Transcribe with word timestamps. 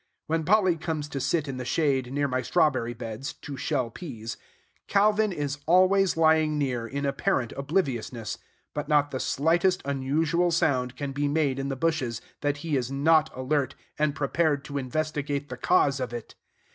When 0.25 0.45
Polly 0.45 0.77
comes 0.77 1.07
to 1.09 1.19
sit 1.19 1.47
in 1.47 1.57
the 1.57 1.63
shade 1.63 2.11
near 2.11 2.27
my 2.27 2.41
strawberry 2.41 2.95
beds, 2.95 3.33
to 3.33 3.55
shell 3.55 3.91
peas, 3.91 4.35
Calvin 4.87 5.31
is 5.31 5.59
always 5.67 6.17
lying 6.17 6.57
near 6.57 6.87
in 6.87 7.05
apparent 7.05 7.53
obliviousness; 7.55 8.39
but 8.73 8.87
not 8.87 9.11
the 9.11 9.19
slightest 9.19 9.83
unusual 9.85 10.49
sound 10.49 10.95
can 10.95 11.11
be 11.11 11.27
made 11.27 11.59
in 11.59 11.69
the 11.69 11.75
bushes, 11.75 12.19
that 12.39 12.57
he 12.65 12.75
is 12.75 12.91
not 12.91 13.29
alert, 13.37 13.75
and 13.99 14.15
prepared 14.15 14.65
to 14.65 14.79
investigate 14.79 15.49
the 15.49 15.57
cause 15.57 15.99
of 15.99 16.13
it. 16.13 16.33